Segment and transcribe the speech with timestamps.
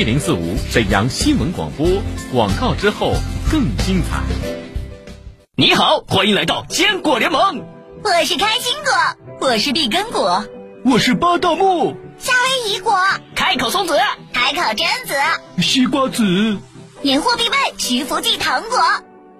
[0.00, 1.86] 一零四五沈阳新闻广播
[2.32, 3.12] 广告之后
[3.52, 4.22] 更精彩。
[5.56, 7.62] 你好，欢迎来到坚果联盟。
[8.02, 10.42] 我是开心果，我是碧根果，
[10.86, 12.98] 我是巴道木，夏威夷果，
[13.34, 13.94] 开口松子，
[14.32, 16.56] 开口榛子，西瓜子，
[17.02, 18.78] 年货必备徐福记糖果。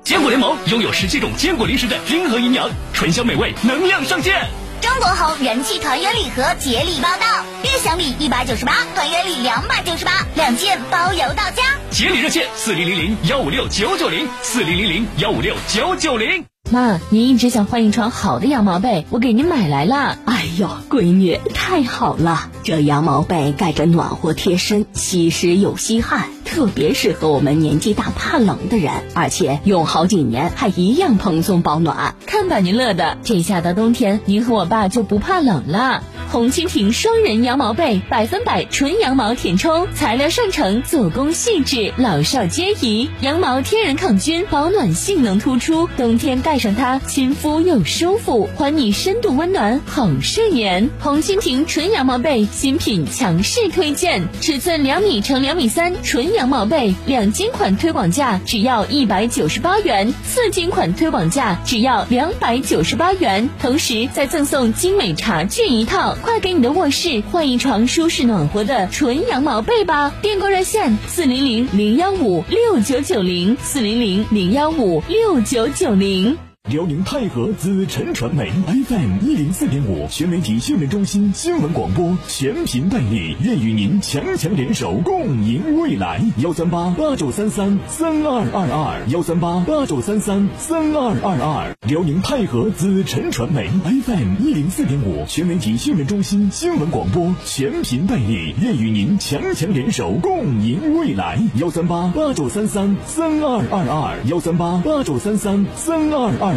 [0.05, 4.47] 坚果联盟拥有十七种坚果零食的均衡营养，醇香美味，能量上限。
[4.81, 11.63] 中国红人气团圆礼盒节礼报到，月享礼一百九十八，团圆礼两百九十八，两件包邮到家。
[11.91, 16.50] 节礼热线：四零零零幺五六九九零，四零零零幺五六九九零。
[16.71, 20.17] 妈，您一直想换一床好的羊毛被，我给您买来了。
[20.25, 22.49] 哎呦，闺女，太好了！
[22.63, 32.15] 这羊毛被盖着暖和贴身，吸湿又吸汗，特别适合我们年纪大怕冷的人，而且用好几年还一样蓬松保暖。
[32.25, 36.05] 看把您乐的，这下到冬天，您和我爸就不怕冷了。
[36.31, 43.11] 红蜻蜓双人羊毛被，百分百纯羊毛填充，材料上乘，做工细致，老少皆宜。
[43.21, 50.91] 羊毛天然抗菌，保暖性能突出，冬天盖上它，亲肤又舒服，还你深度温暖，好睡眠。
[51.01, 66.15] 红蜻蜓纯羊毛被新品强势推荐，尺寸两米乘两米三，纯羊毛被，两斤款推广价只要一百九十八元，四斤款推广价只要两百九十八元，同时再赠送精美茶具一套。
[66.21, 70.13] 快给你的卧室换一床舒适暖和的纯羊毛被吧！
[70.21, 76.50] 订购热线：四零零零幺五六九九零，四零零零幺五六九九零。
[76.71, 78.49] 辽宁泰和紫辰传媒
[78.87, 86.23] FM 一零四点五全媒体新闻中心新闻广播全频代理，愿与您强强联手，共赢未来。
[86.37, 91.77] 幺三八八九三三三二二二，幺三八八九三三三二二二。
[91.89, 93.69] 辽宁泰和紫辰传媒
[94.05, 101.43] FM 一零四点五全媒体新闻中心新闻广播全频代理，愿与您强强联手，共赢未来。
[101.57, 106.57] 幺三八八九三三三二二二，幺三八八九三三三二二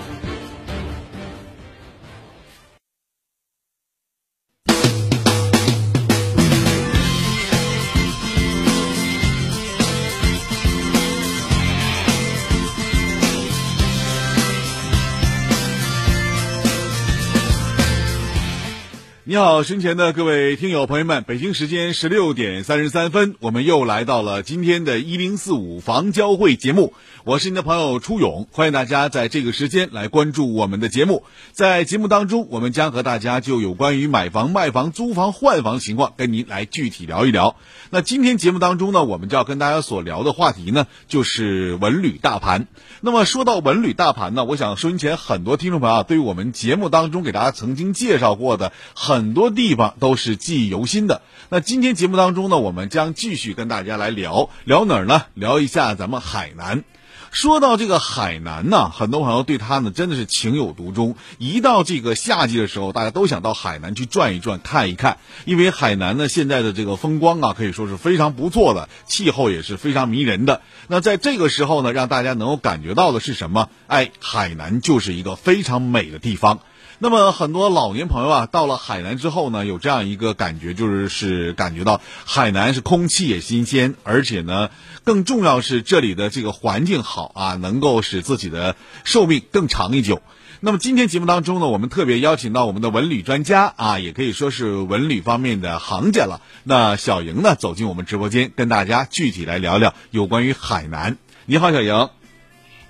[19.31, 26.93] 你好，身前的各位听友朋友们，北京时间十六点三十三分，我们又来到了今天的一零四五房交会节目。
[27.23, 31.23] 我是您的朋友初勇，欢迎大家在这个时间来关注我们的节目。
[31.53, 37.55] 在节目当中，我们将和大家就有关于买房、卖房、租房、换房情况跟您来具体聊一聊。
[37.89, 42.67] 那今天节目当中呢，我们就要跟大家所聊的话题呢，就是文旅大盘。
[42.99, 51.21] 那么说到文旅大盘呢，我想收音前很多听众朋友啊，对于我们节目当中给大家曾经介绍过的很很多地方都是记忆犹新的。
[51.49, 55.25] 那今天节目当中呢，我们将继续跟大家来聊聊哪儿呢？
[55.35, 56.83] 聊一下咱们海南。
[57.29, 61.15] 说到这个海南呢，很多朋友对它呢真的是情有独钟。
[61.37, 70.61] 一到这个夏季的时候，大家都想到海南去转一转、看一看，因为海南呢现在的这个风光啊，可以说是非常不错的，气候也是非常迷人的。
[70.87, 73.69] 那在这个时候呢，让大家能够感觉到的是什么？
[73.85, 76.61] 哎，海南就是一个非常美的地方。
[77.03, 84.69] 那么很多老年朋友啊，到了海南之后呢，有这样一个感觉，就是是感觉到海南是空气也新鲜，而且呢，
[85.03, 90.21] 更重要是这里的这个环境好啊，能够使自己的寿命更长一久。
[90.59, 96.39] 那么今天节目当中呢，我们特别邀请到我们的文旅专家啊，也可以说是文旅方面的行家了。
[96.63, 101.17] 那小莹呢，走进我们直播间，跟大家具体来聊聊有关于海南。
[101.47, 102.20] 你好，小莹。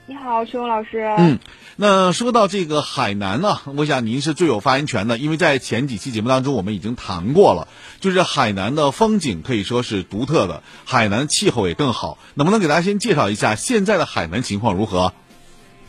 [0.07, 0.99] 你好，徐勇老师。
[1.17, 1.39] 嗯，
[1.75, 7.67] 那说到这个海南呢，我想您是最有发言权的，因为在前几期节目当中我们已经谈过了，
[7.99, 15.13] 就是海南的风景可以说是独特的，海南气候也更好，能不能给大家先介绍一下现在的海南情况如何？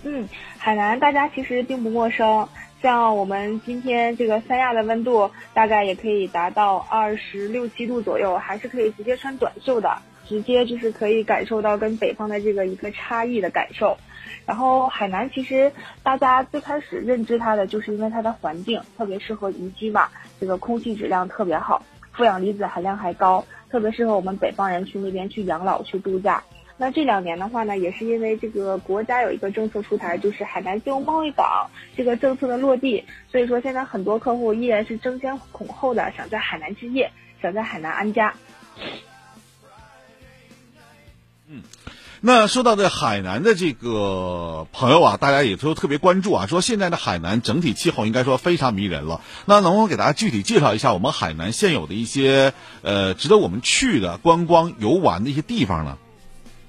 [0.04, 0.28] 嗯，
[0.58, 2.48] 海南大家其实并不陌生，
[2.82, 13.98] 像我们今天这个三亚的温度大概也可以达到二十六七度左右，还是可以直接穿短袖的，直接就是可以感受到跟北方的这个一个差异的感受。
[14.46, 15.70] 然后海南其实
[16.02, 20.08] 大家最开始认知它的，就是因为它的环境特别适合宜居嘛，
[20.40, 26.42] 这个空气质量特别好，负氧离子含量还高，特别适合我们北方人去那边去养老去度假。
[26.78, 37.12] 那这两年的话呢，也是因为这个国家有一个政策出台，就是海南自由贸易港这个政策的落地，所以说现在很多客户依然是争先恐后的想在海南置业，
[37.42, 38.34] 想在海南安家。
[41.52, 41.62] 嗯。
[42.24, 49.20] 那说到这海南的这个朋友啊，大家也都特别关注啊，说现在的海南整体气候应该说非常迷人了。
[49.44, 52.52] 那能不能给大家具体介绍一下我们海南现有的一些
[52.82, 55.98] 呃值得我们去的观光游玩的一些地方呢？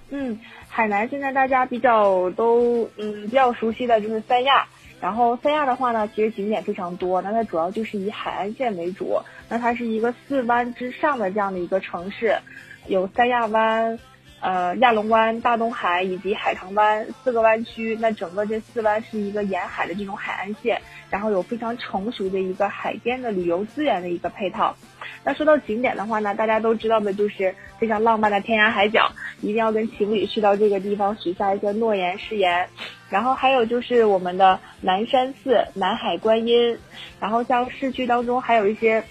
[0.09, 0.39] 嗯，
[0.69, 4.65] 海南现在大家比较都嗯比较熟悉的就是三亚，
[4.99, 12.39] 然后三亚的话呢，其实景点非常多，那它主要就是以海岸线为主，那它是一个四湾之上的这样的一个城市，
[12.87, 13.99] 有三亚湾。
[14.43, 24.75] 呃，亚龙湾、大东海以及海棠湾四个湾区，那整个这四湾是一个沿海的这种海岸线，然后有非常成熟的一个海边的旅游资源的一个配套。
[25.23, 29.09] 那说到景点的话呢，大家都知道的就是非常浪漫的天涯海角，
[29.39, 32.67] 一定要跟情侣去到这个地方许下一个诺言誓言。
[33.09, 36.77] 然后还有就是我们的南山寺、南海观音，
[37.21, 39.05] 然后像市区当中还有一些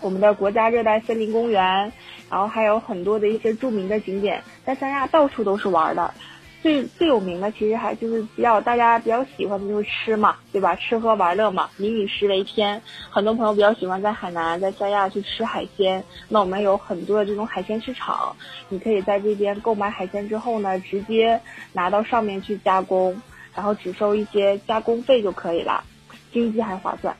[0.00, 1.92] 我们的国家热带森林公园。
[2.30, 6.12] 然后还有很多的一些著名的景点，在三亚到处都是玩的，
[6.62, 10.76] 最最有名的其实还就是比较大家比较喜欢的就是吃嘛，对吧？
[10.76, 12.82] 吃喝玩乐嘛，民以食为天。
[13.08, 18.36] 很多朋友比较喜欢在海南、在三亚去吃海鲜，那我们有很多的这种海鲜市场，
[18.68, 21.40] 你可以在这边购买海鲜之后呢，直接
[21.72, 23.22] 拿到上面去加工，
[23.54, 25.82] 然后只收一些加工费就可以了，
[26.30, 27.16] 经济还划算。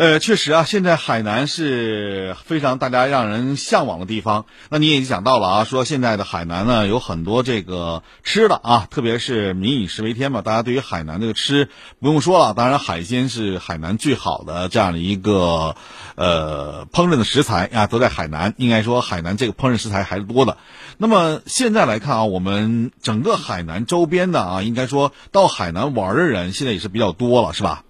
[0.00, 4.46] 呃，确实啊，现在海南是非常大家让人向往的地方。
[4.70, 11.68] 那你也讲到了啊，说现在的海南呢有很多这个吃的啊，特别是民以食为天嘛，大家对于海南这个吃
[11.98, 15.76] 不用说了，当然海鲜是海南最好的这样的一个
[16.14, 18.54] 呃烹饪的食材啊，都在海南。
[18.56, 20.56] 应该说海南这个烹饪食材还是多的。
[20.96, 27.84] 那么现在来看啊，我们整个海南周边的啊，应该说到海南玩的人现在也是比较多了，是吧？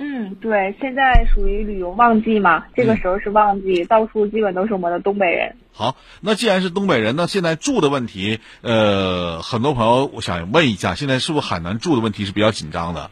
[0.00, 5.56] 嗯，对，现在属于旅游旺季嘛，这个时候是旺季，到处基本都是我们的东北人。
[5.72, 13.10] 好，那既然是东北人，那现在住的问题，呃，很多朋友我想问一下，现在是不是海南住的问题是比较紧张的？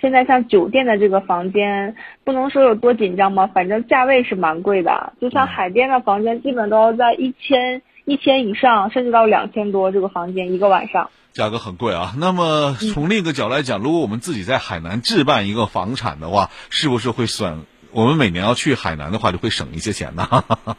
[0.00, 1.94] 现在像酒店的这个房间，
[2.24, 5.12] 不能说有多紧张吧，反正价位是蛮贵的。
[5.20, 11.10] 就像海边的房间，基本都要在一千一千以上，甚至到两千多这个房间一个晚上。
[11.32, 12.14] 价格很贵啊。
[12.18, 17.64] 那么从另一个角度来讲，如果我们自己在海南置办一个房产的话，是不是会省？
[17.92, 20.28] 我们每年要去海南的话，就会省一些钱呢？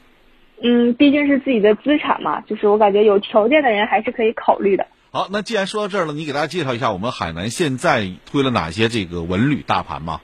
[0.63, 4.87] 嗯，毕竟是自己的资产嘛，就是我感觉有条件的人还是可以考虑的。
[5.11, 10.21] 好，那既然说到这儿了，你给大家介绍一下我们海南现在推了哪些这个文旅大盘吗？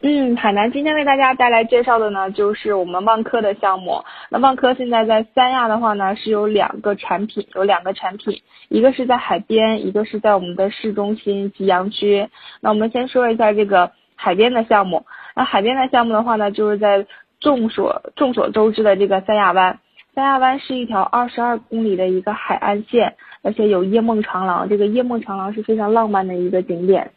[0.00, 4.04] 嗯，海南今天为大家带来介绍的呢，就是我们万科的项目。
[4.30, 12.28] 那万科现在在三亚的话呢，是有两个产品，有两个产品，一个是在海边，一个是在我们的市中心吉阳区。
[12.60, 15.04] 那我们先说一下这个海边的项目。
[15.34, 17.04] 那海边的项目的话呢，就是在
[17.40, 19.80] 众所众所周知的这个三亚湾。
[20.14, 24.68] 三亚湾是一条二十二公里的一个海岸线，而且有夜梦长廊。
[24.68, 27.10] 这个夜梦长廊是非常浪漫的一个景点。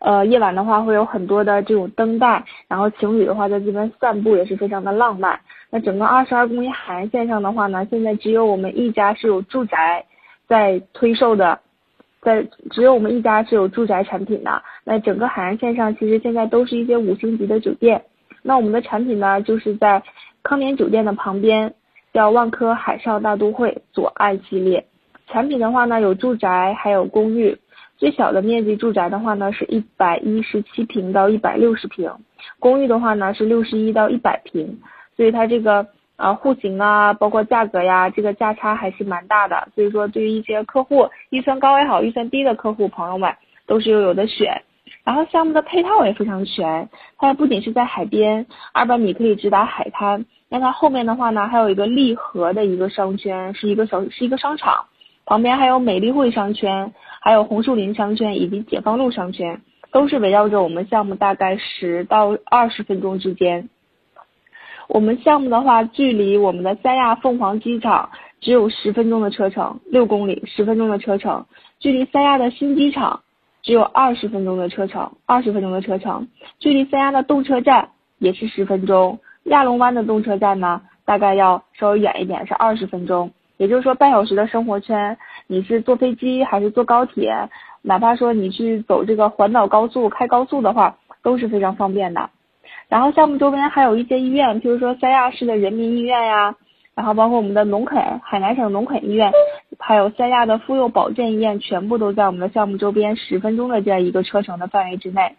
[0.00, 5.40] 呃，夜晚的话会有很多的这种灯带，然后情侣的话在这边散步也是非常的浪漫。
[5.70, 10.04] 那整个二十二公里海岸线上的话呢，现在只有我们一家是有住宅
[10.46, 11.58] 在推售的，
[12.20, 14.62] 在只有我们一家是有住宅产品的。
[14.84, 18.04] 那整个海岸线上其实现在都是一些五星级的酒店。
[18.42, 20.02] 那我们的产品呢，就是在
[20.42, 21.72] 康年酒店的旁边，
[22.12, 24.86] 叫万科海上大都会左岸系列。
[25.26, 27.58] 产品的话呢，有住宅还有公寓。
[27.96, 32.10] 最小的面积住宅的话呢，是一百一十七平到一百六十平，
[32.58, 34.80] 公寓的话呢是六十一到一百平，
[35.16, 35.86] 所以它这个
[36.16, 39.68] 啊户型啊，包括价格呀，这个价差还是蛮大的。
[39.74, 43.34] 所以说，对于一些客户预算高也好，预算低的客户朋友们，
[43.66, 44.62] 都是有有的选。
[45.04, 50.24] 然后项目的配套也非常全，它不仅是在海边，二百米可以直达海滩。
[50.48, 54.86] 那它后面的话呢，还有一个利和的一个商圈，是一个小是一个商场，
[55.26, 56.94] 旁边还有美丽汇商圈，
[57.24, 63.70] 还有红树林商圈以及解放路商圈，都是围绕着我们项目大概十到二十分钟之间。
[64.88, 68.10] 我们项目的话，距离我们的三亚凤凰机场
[68.42, 71.46] 只有十分钟的车程，六公里，十分钟的车程。
[71.80, 73.22] 距离三亚的新机场
[73.62, 76.28] 只有二十分钟的车程，二十分钟的车程。
[76.58, 79.18] 距离三亚的动车站也是十分钟。
[79.44, 83.32] 亚龙湾的动车站呢，大概要稍微远一点，是二十分钟。
[83.56, 87.48] 也就是说，半小时的生活圈，你是坐飞机还是坐高铁，
[87.82, 92.30] 哪怕说你去走这个环岛高速、开高速的话，都是非常方便的。
[92.88, 96.54] 然后项目周边还有一些医院，譬如说三亚市的人民医院呀，
[96.94, 99.32] 然后包括我们的农垦海南省农垦医院，
[99.78, 105.36] 还有三亚的妇幼保健医院，全部都在我们的项目周边十分钟的这样一个车程的范围之内。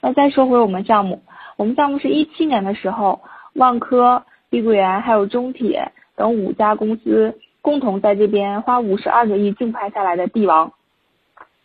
[0.00, 1.22] 那再说回我们项目，
[1.56, 3.20] 我们项目是一七年的时候。
[3.56, 10.74] 万科、碧桂园还有中铁等五家公司共同在这边花五十二个亿竞拍下来的地王，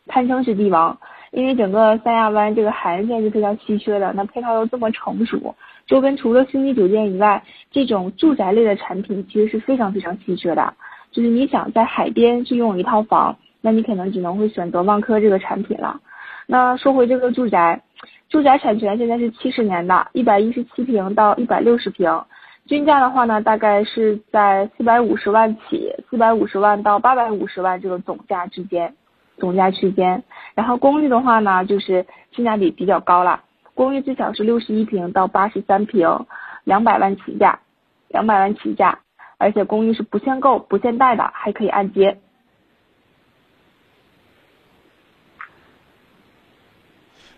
[0.07, 0.97] 堪称是地王。
[1.31, 5.55] 因为整个三亚湾这个海岸线是非常稀缺的，那配套又这么成熟，
[5.87, 10.73] 周边除了星级酒店以外，这种住宅类的产品其实是非常非常稀缺的。
[11.11, 15.99] 就是你想在海边去拥有一套房，那你可能只能会选择万科这个产品了。
[16.47, 17.81] 那说回这个住宅。
[18.29, 22.23] 住宅产权现在是七十年的，一百一十七平到一百六十平，
[22.69, 28.93] 均价的话呢，大概是在四百五十万起，四百五十万到八百五十万这个总价之间，
[29.37, 30.23] 总价区间。
[30.53, 33.41] 然后公寓的话呢，就是性价比比较高了，
[33.73, 36.27] 公寓最小是六十一平到八十三平，
[36.63, 37.61] 两百万起价，
[38.07, 38.99] 两百万起价，
[39.39, 42.19] 而且公寓是不限购、不限贷的，还可以按揭。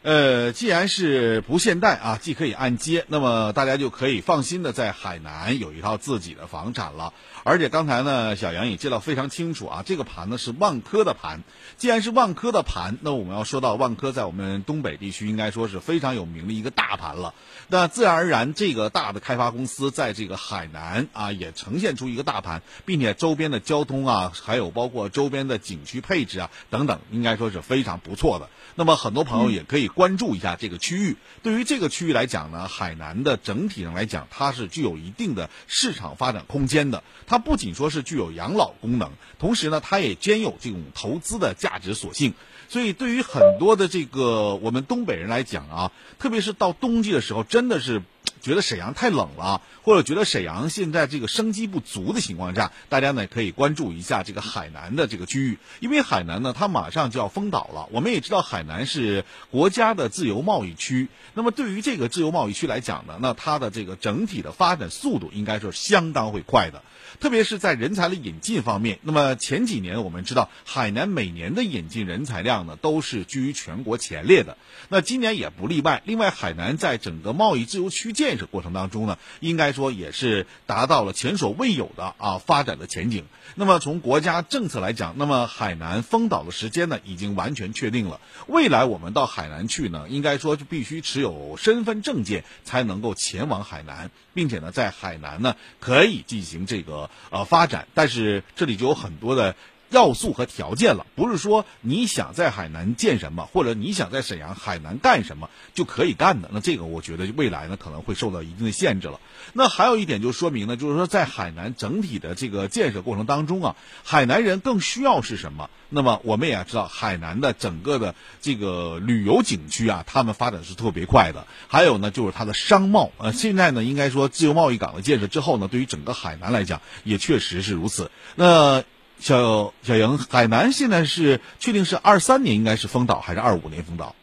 [0.04, 7.14] 呃，既然是不限贷啊，既可以按揭，那么大家就可以放心的在海南有一套自己的房产了。
[7.44, 11.44] 而且刚才呢，小杨也介绍非常清楚啊，这个盘呢是万科的盘。
[11.78, 17.34] 既然是万科的盘，那我们要说到万科在我们东北地区应该说是非常有名的一个大盘了。
[17.68, 28.50] 那自然而然，这个大的开发公司在这个海南啊，也呈现出一个大盘，并且周边的交通啊，还有包括周边的景区配置啊等等，应该说是非常不错的。
[28.76, 29.92] 那么很多朋友也可以。
[30.02, 31.18] 关注一下这个区域。
[31.44, 37.04] 对于这个区域来讲呢，海南的整体上来讲，它是具有一定的市场发展空间的。
[37.32, 39.10] 它不仅说是具有养老功能，
[39.40, 42.34] 同时呢，它也兼有这种投资的价值属性。
[42.68, 48.02] 所以，对于很多的这个我们东北人来讲啊，特别是到冬季的时候，真的是。
[48.42, 57.88] 觉得沈阳太冷了，或者觉得沈阳现在这个生机不足的情况下，大家呢可以关注一下这个海南的这个区域，因为海南呢它马上就要封岛了。
[57.92, 66.82] 我们也知道海南是国家的自由贸易区，那么对于这个自由贸易区来讲呢，那它的这个整体的发展速度应该是相当会快的。
[67.22, 74.58] 特别是在人才的引进方面，那么前几年我们知道，海南每年的引进人才量呢都是居于全国前列的，
[74.90, 76.02] 那今年也不例外。
[76.04, 83.26] 另外，海南在整个贸易自由区建设过程当中呢，应该说也是达到了前所未有的啊发展的前景。
[83.54, 88.20] 那么从国家政策来讲，那么海南封岛的时间呢已经完全确定了。
[88.48, 97.11] 未来我们到海南去呢，应该说就必须持有身份证件才能够前往海南，并且呢，在海南呢可以进行这个。
[97.30, 99.56] 呃，发展，但是这里就有很多的
[99.92, 106.50] 要素和条件了，不是说你想在海南建什么，或者你想在沈阳、海南干什么就可以干的。
[106.52, 109.20] 那这个我觉得未来呢可能会受到一定的限制了。
[109.54, 115.70] 那还有一点就说明呢，就是说在海南整体的这个建设过程当中啊，海南人更需要是什么？
[115.90, 121.46] 那么我们也要知道，海南的整个的这个旅游景区啊，他们发展是特别快的。
[121.68, 128.10] 还有呢，就是它的商贸，呃，现在呢，应该说自由贸易港的建设之后呢，对于整个海南来讲，也确实是如此。
[128.36, 128.86] 那
[129.22, 134.16] 小小莹，海南现在是确定是二三年应该是封岛，还是二五年封岛？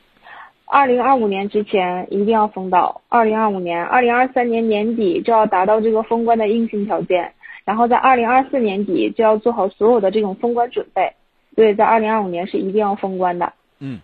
[0.67, 7.33] 二零二五年之前一定要封岛，二零二五年、二零二三年年底就要达到这个封关的硬性条件，
[7.65, 11.15] 然后在二零二四年底就要做好所有的这种封关准备。
[11.55, 13.53] 对，在二零二五年是一定要封关的。
[13.79, 14.01] 嗯，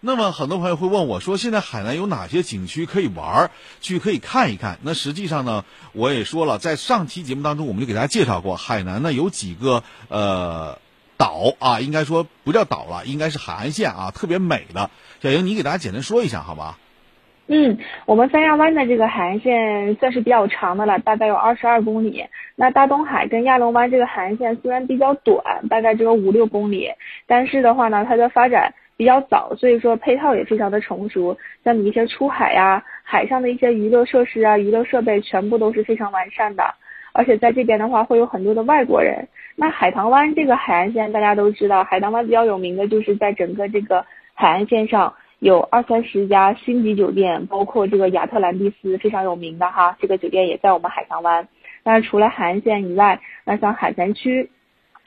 [0.00, 3.50] 那么很多朋友会问我说，现在海南有哪些景区可以玩儿，
[3.80, 4.78] 去可以看一看？
[4.82, 10.78] 那实际上呢，我也说了，在上期节目当中，我们就给大家介绍过，海南呢有几个呃
[11.16, 14.90] 岛啊，应该说不叫岛了，应该是海岸线啊，特别美的。
[15.20, 16.78] 小莹，你给大家简单说一下，好吧？
[17.50, 22.26] 嗯，我们三亚湾的这个海岸线算是比较长的了，大概有二十二公里。
[22.54, 26.90] 那大东海跟亚龙湾这个海岸线虽然比较短，大概只有五六公里，
[27.26, 31.38] 但是的话呢，它的发展比较早，所以说配套也非常的成熟。
[31.64, 36.74] 像你一些出海呀、海上的一些娱乐设施啊、娱乐设备，全部都是非常完善的。
[37.12, 39.28] 而且在这边的话，会有很多的外国人。
[39.54, 51.46] 那海棠湾这个海岸线，大家都知道，海棠湾比较有名的就是在整个这个海岸线上有二三十家星级酒店，包括这个亚特兰蒂斯非常有名的哈，这个酒店也在我们海棠湾。
[51.84, 54.50] 那除了海岸线以外，那像海南区、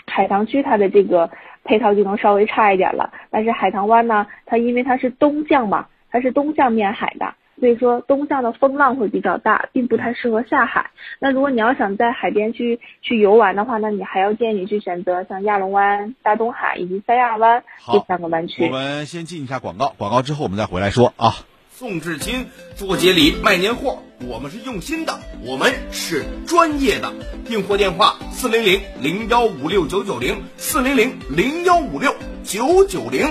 [0.08, 1.30] 海棠区，它的这个
[1.64, 3.14] 配套就能稍微差一点了。
[3.30, 7.34] 但是海棠湾呢，它因为它是东向嘛，它是东向面海的。
[7.60, 10.90] 所以说东向的风浪会比较大，并不太适合下海。
[11.20, 18.66] 那如果你要想在海边去去游玩的话，那你还要建议你去选择像亚龙湾、大东海以及三亚湾这三个湾区。
[18.66, 21.51] 我们先进一下广告，广告之后我们再回来说啊。
[21.82, 22.46] 宋至亲
[22.76, 27.12] 做节礼卖年货，我们是用心的，我们是专业的。
[27.44, 33.28] 订货电话：四零零零幺五六九九零，四零零零幺五六九九零。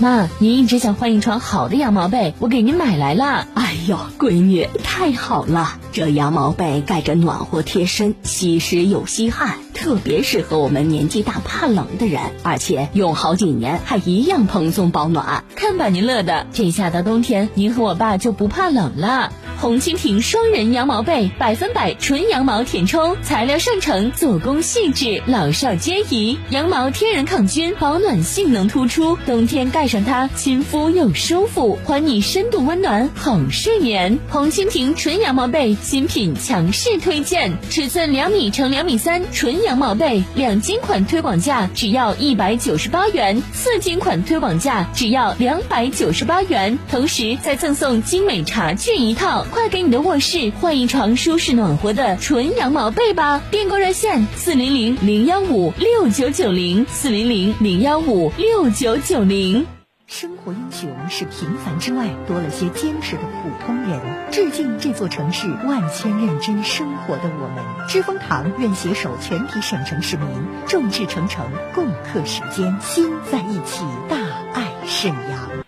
[0.00, 3.46] 妈，您一直想换一床好的羊毛被，我给您买来了。
[3.54, 5.78] 哎呦，闺女，太好了！
[5.92, 15.44] 这羊毛被盖着暖和贴身，吸湿又吸汗，特别适合我们年纪大怕冷的人，而且用好几年还一样蓬松保暖。
[15.54, 19.32] 看把您乐的，这下到冬天，您和我爸就不怕冷了。
[19.60, 26.38] 红蜻蜓双人羊毛被，百分百纯羊毛填充，材料上乘，做工细致，老少皆宜。
[26.50, 34.18] 羊毛天然抗菌，保暖性能突出，冬天盖上它，亲肤又舒服，还你深度温暖，好睡眠。
[34.28, 49.43] 红蜻蜓纯羊毛被新品强势推荐，尺寸两米乘两米三，纯羊毛被，两斤款推广价只要一百九十八元，四斤款推广价只要两百九十八元，同时再赠送精美茶具一套。
[49.50, 53.42] 快给你的卧室换一床舒适暖和的纯羊毛被吧！
[53.50, 59.66] 订购热线：四零零零幺五六九九零，四零零零幺五六九九零。
[60.06, 64.00] 生活英雄是平凡之外多了些坚持的普通人。
[64.30, 67.88] 致敬这座城市万千认真生活的我们。
[67.88, 70.28] 知蜂堂愿携手全体省城市民，
[70.66, 74.16] 众志成城，共克时艰，心在一起，大
[74.52, 75.63] 爱沈阳。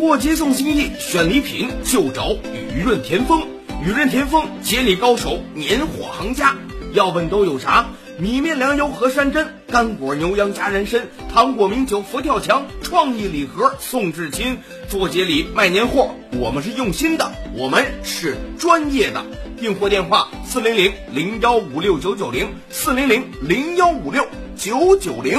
[0.00, 2.32] 过节送心意，选礼品就找
[2.74, 3.42] 雨润田丰。
[3.84, 6.56] 雨润田丰节礼高手，年货行家。
[6.94, 7.90] 要问都有啥？
[8.18, 14.56] 米面粮油和山珍，干果牛羊加人参，糖果名酒佛跳墙，创意礼盒送至亲。
[14.88, 19.22] 做节礼卖年货，我们是用心的，我们是专业的。
[19.58, 25.38] 订货电话：四零零零幺五六九九零，四零零零幺五六九九零。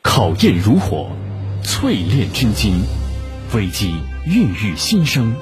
[0.00, 1.10] 考验如火。
[1.64, 2.82] 淬炼真金，
[3.54, 3.94] 危机
[4.26, 5.34] 孕育新生，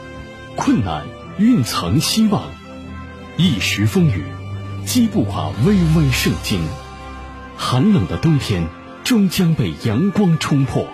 [0.54, 1.06] 困难
[1.38, 2.44] 蕴藏希望，
[3.36, 4.24] 一时风雨
[4.84, 6.60] 击不垮巍巍圣经。
[7.56, 8.66] 寒冷的冬天
[9.02, 10.86] 终将被阳光冲破，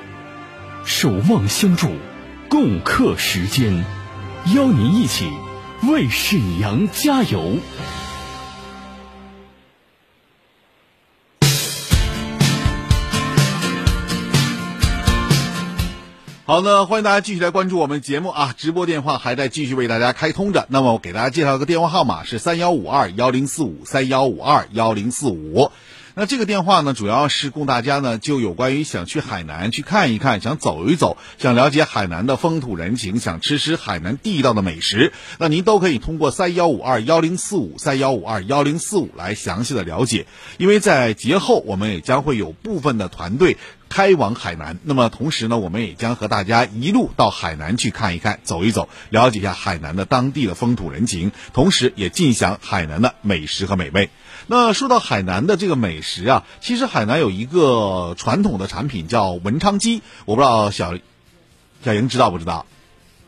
[0.85, 1.91] 守望相助，
[2.49, 3.85] 共克时艰，
[4.55, 5.29] 邀您一起
[5.83, 7.59] 为沈阳加油。
[16.49, 18.55] 好的，欢迎大家继续来关注我们节目啊！
[18.57, 20.65] 直播电话还在继续为大家开通着。
[20.71, 25.73] 那么我给大家介绍一个电话号码是三幺五二幺零四五三幺五二幺零四五。
[26.19, 40.27] 那这个电话呢，主要是供大家呢，就有关于想去海南去看一看，想走一走，想了解海南的风土人情，想吃吃海南地道的美食，那您都可以通过三幺五二幺零四五三幺五二幺零四五来详细的了解。
[40.57, 54.11] 因为在节后，我们也将会有部分的团队开往海南，那么同时呢，我们也将和大家一路到海南去看一看，走一走，了解一下海南的当地的风土人情，同时也尽享海南的美食和美味。
[54.47, 60.95] 那说到海南的这个美食啊，其实海南有一个传统的产品叫文昌鸡，我不知道小
[61.85, 62.67] 小莹知道不知道？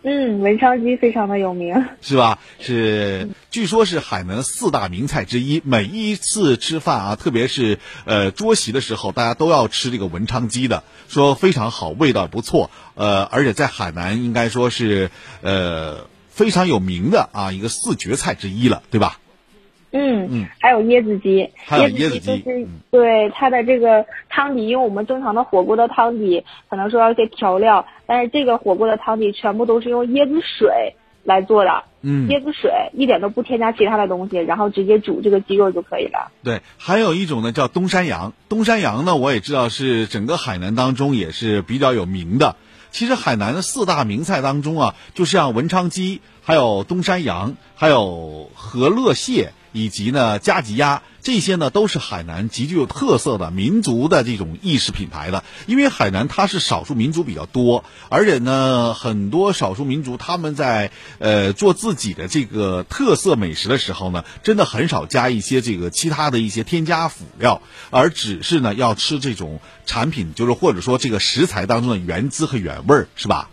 [0.02, 2.38] 嗯，文昌鸡非常的有名， 是吧？
[2.60, 5.60] 是，据说是海南四大名菜之一。
[5.64, 12.70] 每一次吃饭啊，特别是呃桌席的时候，大家都要吃这个文昌鸡的，说非常好，味道不错。
[12.94, 15.10] 呃，而且在海南应该说是
[15.42, 19.18] 呃非常有名的啊一个四绝菜之一了，对吧？
[19.90, 36.30] 嗯嗯，还有椰子鸡，椰子鸡就是对它的这个汤底，因为我们正常的火锅的汤底可能说要一些调料，但是这个火锅的汤底全部都是用椰子水来做的，嗯，椰子水一点都不添加其他的东西，然后直接煮这个鸡肉就可以了。
[36.42, 42.56] 对，还有一种呢叫东山羊，东山羊呢我也知道是整个海南当中也是比较有名的。
[42.90, 49.52] 其实海南的四大名菜当中啊，就像文昌鸡，还有东山羊，还有和乐蟹。
[49.70, 55.44] 以及呢加吉鸭，这些呢都是海南极具有特色的民族的这种意识品牌的。
[55.66, 67.60] 因为海南它是少数民族比较多，而且呢很多少数民族他们在呃做自己的这个特色美食的时候呢，真的很少加一些这个其他的一些添加辅料，
[67.90, 73.50] 而只是呢要吃这种产品，就是或者说这个食材当中的原汁和原味儿，是吧？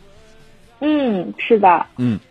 [0.79, 1.87] 嗯，是的。
[1.97, 2.21] 嗯。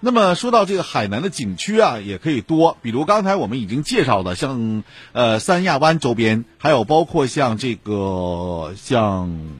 [0.00, 9.58] 那么说到这个海南的景区啊，也可以多，比如刚才我们已经介绍的，像呃三亚湾周边，还有包括像这个像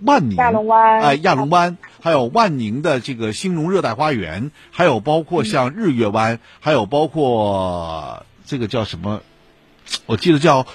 [0.00, 9.22] 万宁亚龙湾，哎亚龙湾，还有万宁的这个兴隆热带花园，还有包括像日月湾，还有包括这个叫什么，
[10.06, 10.66] 我记得叫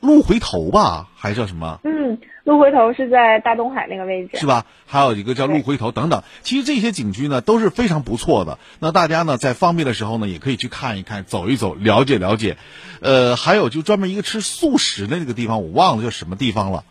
[0.00, 1.78] 鹿回头吧，还是叫什么？
[1.84, 2.18] 嗯。
[2.50, 4.66] 鹿回头是在大东海那个位置，是吧？
[4.84, 6.24] 还有一个叫鹿回头等等。
[6.42, 8.58] 其实这些景区呢都是非常不错的。
[8.80, 12.56] 那大家呢在方便的时候呢，也可以去看一看、走一走、了解了解。
[13.00, 16.82] 呃，还有就专门一个吃素食的那个地方，我忘了叫什么地方了。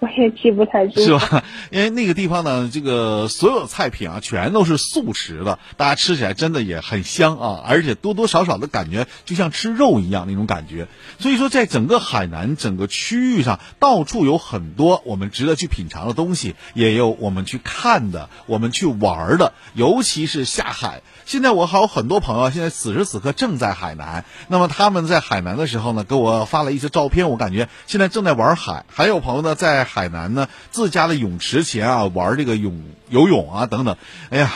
[0.02, 1.44] 我也记不太住，是吧？
[1.70, 10.88] 因为那个地方呢，这个所有菜品啊，全都是素食的，大家吃起来真的也很香啊，而且多多少少的感觉就像吃肉一样那种感觉。
[11.18, 21.02] 所以说，在整个海南整个区域上，到处有很多我们值得去品尝的东西，也有我们去看的、我们去玩的，尤其是下海。
[21.30, 24.24] 现在我还有很多朋友，现在此时此刻正在海南。
[24.48, 28.84] 那么他们在海南的时候呢，给我发了一些照片，我感觉现在正在玩海。
[28.88, 33.96] 还有朋友呢，在海南呢自家的泳池前啊玩这个泳游泳啊等等。
[34.30, 34.52] 哎呀，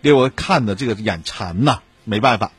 [0.00, 2.50] 给我看的这个眼馋呐，没办法。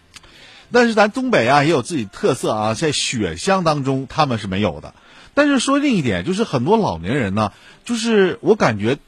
[0.72, 4.93] 但是咱东北啊也有自己特色啊，在雪乡当中他们是没有的。
[5.34, 7.52] 但是说另一点，就是很多老年人呢，
[7.86, 9.00] 就是我感觉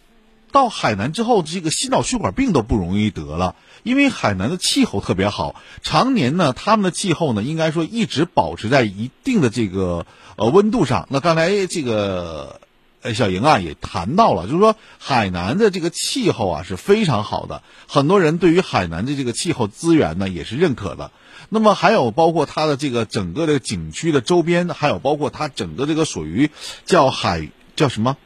[0.52, 3.56] 到海南之后，这个心脑血管病都不容易得了。
[3.84, 11.08] 因为海南的气候特别好，常年呢，他们的气候呢，应该说一直保持在一定的这个呃温度上。
[11.10, 12.60] 那刚才这个
[13.02, 21.12] 呃小莹啊也谈到了，就是说海南的这个气候啊是非常好的，很多人对于海南的这个气候资源呢也是认可的。
[21.48, 26.52] 那么还有包括它的这个整个的景区的周边，还有包括它整个这个属于
[26.86, 28.18] 叫海叫什么，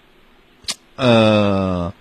[0.96, 1.94] 呃，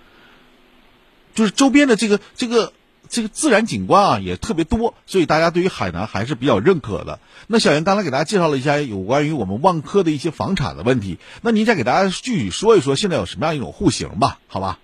[1.33, 2.73] 就是周边的这个这个。
[3.09, 7.19] 这个自然景观啊也特别多，所以大家对于海南还是比较认可的。
[7.45, 14.39] 那小袁刚才给大家介绍了一下有关于我们万科的一些房产的问题，那您再给大家具体说一说现在有什么样一种户型吧？
[14.47, 14.79] 好吧？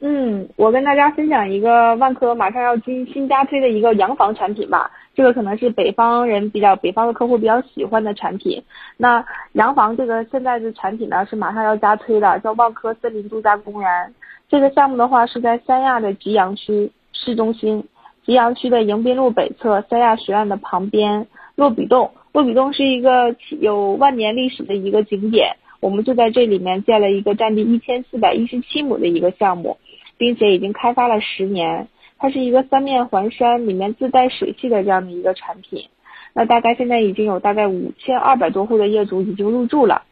[0.00, 4.90] 嗯，我跟大家分享一个万科马上要新新加推的一个洋房产品吧。
[5.14, 8.64] 这个可能是北方人比较北方的客户比较喜欢的产品。
[8.96, 14.12] 那洋房这个现在的产品呢是马上要加推的，叫万科森林度假公园。
[14.48, 16.90] 这个项目的话是在三亚的吉阳区。
[17.16, 17.84] 市中心
[18.26, 22.10] 吉阳区的迎宾路北侧三亚学院的旁边，落笔洞。
[22.32, 29.78] 落笔洞是一个有万年历史的一个景点，我们就在这里面建了一个占地一千四百一十七亩的一个项目，
[30.18, 31.86] 并且已经开发了十年。
[32.18, 35.86] 它是一个三面环山，里面自带水系的这样的一个产品。
[36.32, 40.02] 那大概现在已经有大概五千二百多户的业主已经入住了。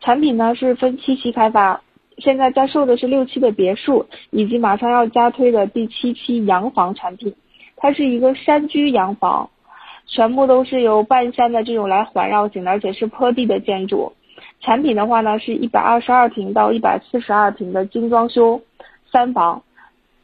[0.00, 1.80] 产品呢是分七期开发。
[2.22, 7.34] 现在在售的是六期的别墅，以及马上要加推的第七期洋房产品。
[7.76, 9.50] 它是一个山居洋房，
[10.06, 14.12] 全部都是由半山的这种来环绕型的，而且是坡地的建筑。
[14.60, 18.62] 产品的话呢，是一百二十二平到一百四十二平的精装修
[19.10, 19.64] 三房，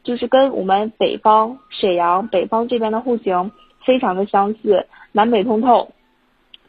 [0.03, 3.51] 就是跟我们北方沈阳北方这边的户型
[3.85, 5.89] 非常的相似，南北通透，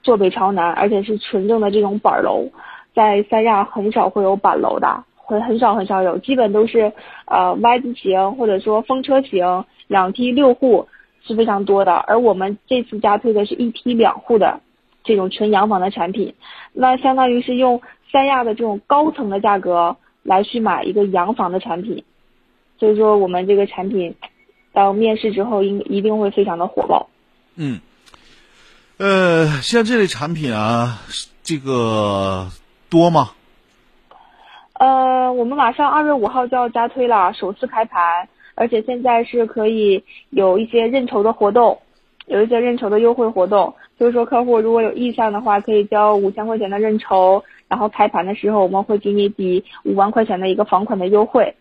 [0.03, 2.49] 坐北朝南，而且是纯正的这种板楼，
[2.95, 5.05] 在三亚很少会有板楼的。
[5.31, 6.93] 很很少很少有，基本都是
[7.27, 10.89] 呃 Y 字形或者说风车型，两梯六户
[11.25, 11.93] 是非常多的。
[11.95, 14.61] 而我们这次加推的是一梯两户的
[15.05, 16.35] 这种纯洋房的产品，
[16.73, 22.03] 那相当于是用三亚的这种高层的价格来去买一个洋房的产品，
[22.79, 24.17] 所以说我们这个产品
[24.73, 27.09] 到面试之后应一定会非常的火爆。
[27.55, 27.81] 嗯，
[28.99, 30.99] 呃，像这类产品啊，
[31.43, 32.49] 这个
[32.89, 33.31] 多吗？
[34.81, 41.83] 呃，我们马上二月五号就要加推了，首次开盘，而且现在是可以有一些认筹的活动，
[42.25, 51.57] 有一些认筹的优惠活动，就是说客户如果有意向的话，可以交五千块钱的认筹，然后开盘的时候我们会给你抵五万块钱的一个房款的优惠，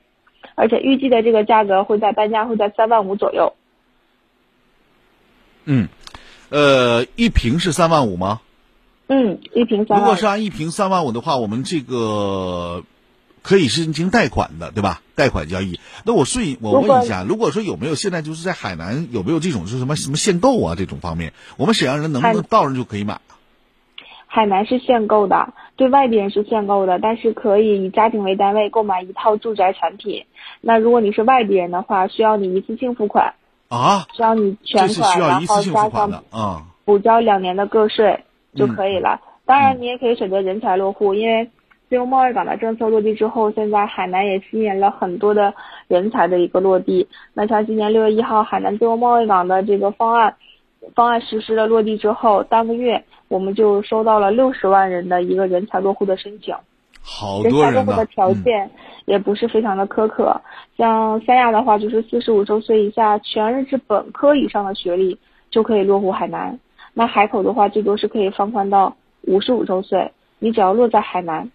[0.55, 3.51] 而且预计的这个价格会在单价会在三万五左右。
[5.65, 5.89] 嗯，
[6.51, 8.39] 呃，一平是三万五吗？
[9.07, 9.99] 嗯，一平三。
[9.99, 12.81] 如果是按一平三万五的话，我们这个。
[13.41, 15.01] 可以是进行贷款的，对吧？
[15.15, 15.79] 贷款交易。
[16.05, 23.19] 那我顺我问一下，如果说有没有现在就是在海南有没有这种就是什么什么限购啊这种方面，我们沈阳人能不能到那就可以买？
[24.27, 30.23] 海南是限购的，对外地人是限购的，但是可以以家庭为单位购买一套住宅产品。
[30.61, 33.33] 那如果你是外地人的话，需要你一次性付款
[33.69, 38.23] 啊，需要你全款，然后加上啊补交两年的个税
[38.55, 39.19] 就可以了。
[39.45, 41.49] 当然，你也可以选择人才落户，因为
[41.89, 45.53] 自由贸易港的政策落地之后，现在海南也吸引了很多的
[45.87, 47.07] 人才的一个落地。
[47.33, 50.35] 那像今年六月一号，海南自由贸易港的这个方案
[50.95, 53.03] 方案实施的落地之后，当个月。
[53.29, 56.51] 我们就收到了六十万人的一个人才落户的申请，
[57.03, 58.71] 好多人才落户的条件
[59.05, 60.41] 也不是非常的苛刻，
[60.75, 65.19] 像三亚的话，就是四十五周岁以下全日制本科以上的学历
[65.51, 66.59] 就可以落户海南。
[66.95, 71.51] 那海口的话，最多是可以放宽到五十五周岁，你只要落在海南，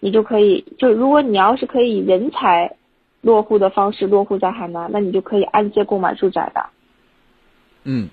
[0.00, 2.76] 你就可以就如果你要是可以人才
[3.20, 6.66] 落户的方式落户在海南，那你就可以按揭购买住宅的。
[7.84, 8.08] 嗯。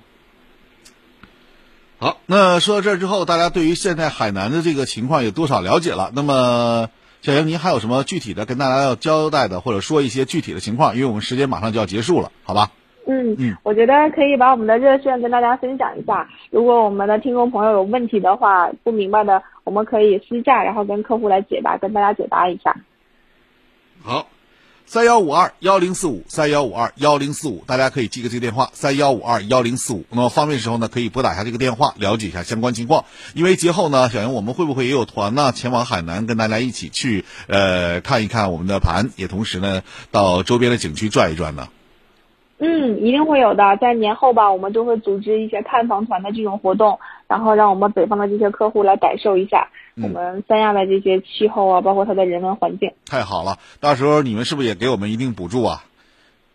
[2.00, 6.12] 好，那说到这儿之后，大家对于现在海南的这个情况有多少了解了？
[6.14, 6.90] 那么，
[7.22, 10.96] 小杨，您还有什么具体的跟大家要交代的，或者说一些具体的情况？
[10.96, 12.72] 因为我们时间马上就要结束了，好吧？
[13.06, 16.30] 嗯嗯，我觉得可以把我们的热线跟大家分享一下。
[16.52, 22.76] 如果我们的听众朋友有问题的话，不明白的，我们可以私下，然后跟客户来解答，跟大家解答一下。
[24.02, 24.28] 好。
[24.86, 30.04] 三幺五二幺零四五，三幺五二幺零四五，大家可以记个这个电话，三幺五二幺零四五。
[30.10, 33.06] 那么方便时候呢，可以拨打一下这个电话，了解一下相关情况。
[33.34, 41.70] 因为节后呢，小杨我们会不会也有团呢，前往海南跟大家一起去呃看一看我们的盘，也同时呢到周边的景区转一转呢？
[42.66, 43.76] 嗯，一定会有的。
[43.76, 46.98] 在年后吧，我们就会组织一些看房团的这种活动，
[47.28, 49.68] 然后让我们北方的这些客户来感受一下
[50.02, 52.90] 我们三亚的这些气候啊，包括它的人文环境。
[53.06, 55.84] 太好了，到时候你们是不是也给我们一定补助啊？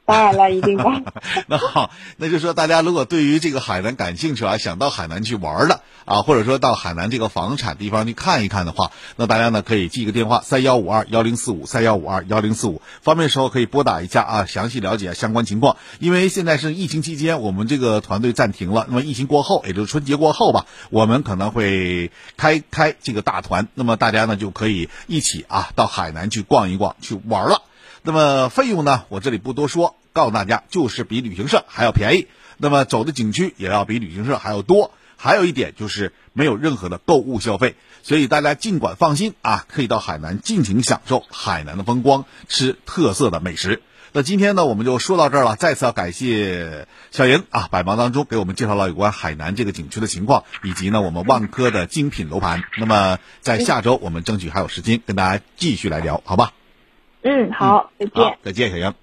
[0.08, 0.84] 当然了，一定的。
[1.48, 15.76] 那好，那就说大家如果对于这个海南感兴趣啊，想到海南去玩的啊，或者说到海南这个房产地方去看一看的话，那大家呢可以记个电话三幺五二幺零四五三幺五二幺零四五，方便时候可以拨打一下啊，详细了解相关情况。
[15.98, 18.86] 因为现在是疫情期间，我们这个团队暂停了。
[18.88, 27.60] 那么疫情过后，也就是春节过后吧，我们可能会开开这个大团，那么大家呢就可以一起啊到海南去逛一逛，去玩了。
[28.02, 29.04] 那么费用呢？
[29.08, 32.28] 我这里不多说，告诉大家，就是比旅行社还要便宜。
[32.56, 34.92] 那么走的景区也要比旅行社还要多。
[35.20, 43.82] 还有一点就是没有任何的购物消费，所以大家尽管放心啊，可以到海南尽情享受海南的风光，吃特色的美食。
[44.12, 45.56] 那今天呢，我们就说到这儿了。
[45.56, 52.62] 再次要感谢小莹啊，百忙当中给我们介绍了有关海南这个景区的情况，以及呢我们万科的精品楼盘。
[52.78, 56.52] 那么在下周，我们争取还有时间跟大家继续来聊，好吧？
[57.22, 58.38] 嗯，好，再见。
[58.42, 58.94] 再见，小杨。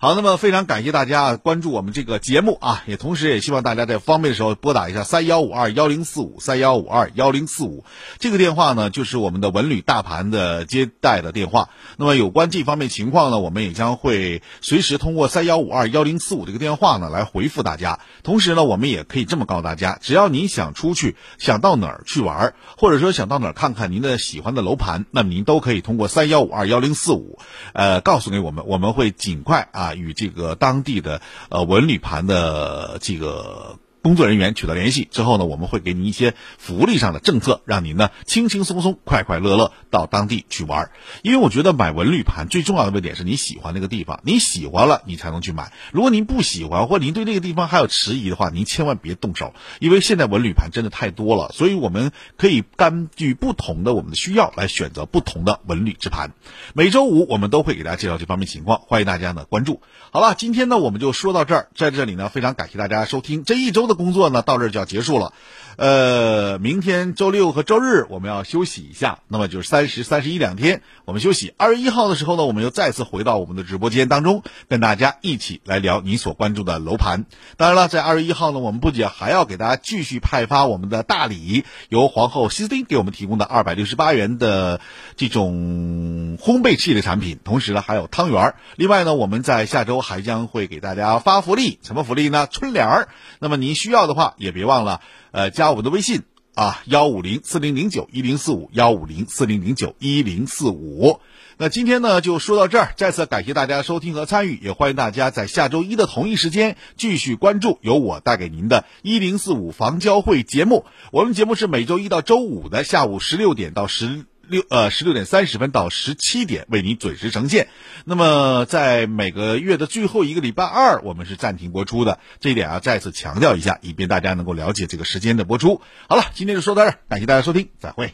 [0.00, 7.84] 好，那么非常感谢大家关注我们这个节目啊，也同时也希望大家在方便的时候拨打一下三幺五二幺零四五三幺五二幺零四五
[8.20, 11.70] 这个电话呢，就是我们的文旅大盘的接待的电话。
[11.96, 17.98] 那么有关这方面情况呢，我们也将会随时通过三幺五二幺零四五这个电话呢来回复大家。
[18.22, 27.40] 同时呢，我们也可以这么告诉大家，只要您想出去，想到哪儿去玩，或者说想到哪儿看看您的喜欢的楼盘，那么您都可以通过三幺五二幺零四五，
[27.72, 29.87] 呃，告诉给我们，我们会尽快啊。
[29.94, 33.78] 与这个当地的呃文旅盘的这个。
[34.08, 40.90] 工作人员取得联系之后呢，我们会给你一些福利上的政策，让您呢轻轻松松、快快乐乐到当地去玩。
[41.20, 45.74] 因为我觉得买文旅盘最重要的一点是你喜欢那个地方，你喜欢了你才能去买。
[45.92, 49.52] 如果您不喜欢或您对那个地方还有迟疑的话，您千万别动手。
[49.78, 56.30] 因为现在文旅盘真的太多了，所以我们可以根据不同的我们的需要来选择不同的文旅之盘。
[56.72, 59.82] 每周五我们都会给大家介绍这方面情况，欢迎大家呢关注。
[60.12, 63.88] 好了，今天呢我们就说到这儿，在这里呢非常感谢大家收听这一周。
[63.88, 65.34] 的工作呢，到这儿就要结束了。
[65.76, 71.54] 呃，明天周六和周日我们要休息一下，那么就是三十三十一两天我们休息。
[71.56, 77.26] 二月一号的时候呢，我们又再次回到我们的直播间当中，跟大家一起来聊你所关注的楼盘。
[77.56, 84.80] 当然了，在二月一号呢，我们不仅还要给大家继续派发我们的大礼，由皇后西斯汀给我们提供的二百六十八元的
[85.16, 88.56] 这种烘焙器的产品，同时呢还有汤圆。
[88.74, 92.48] 另外呢，我们在下周还将会给大家发福利，什么福利呢？
[92.50, 93.08] 春联儿。
[93.38, 95.00] 那么您需要的话，也别忘了。
[95.30, 96.22] 呃，加我们的微信
[96.54, 101.20] 啊，幺五零四零零九一零四五，幺五零四零零九一零四五。
[101.60, 110.84] 那今天呢，就说到这儿，再次感谢大家收听和参与，也欢迎大家在下周一的同一时间继续关注由我带给您的“一零四五房交会”节目。
[111.10, 114.24] 我们节目是每周一到周五的下午十六点到十。
[114.48, 117.68] 六呃十六点三十分到十七点为你准时呈现。
[118.04, 125.80] 那么在每个月的最后一个礼拜二，我们是暂停播出的，这一点啊再次强调一下，以便大家能够了解这个时间的播出。
[126.08, 128.12] 好了，今天就说到这儿，感谢大家收听，再会。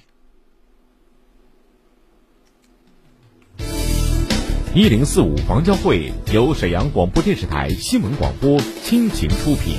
[4.75, 9.77] 一零四五房交会由沈阳广播电视台新闻广播倾情出品，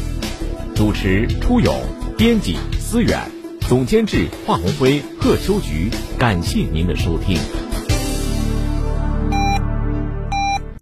[0.73, 1.75] 主持初勇，
[2.17, 3.29] 编辑思远，
[3.67, 5.89] 总监制华红辉、贺秋菊。
[6.19, 7.35] 感谢您的收听。